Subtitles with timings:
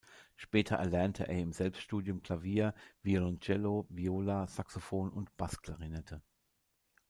[0.35, 6.23] Später erlernte er im Selbststudium Klavier, Violoncello, Viola, Saxophon und Bassklarinette.